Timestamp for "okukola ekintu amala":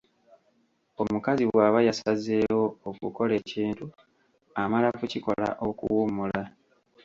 2.89-4.87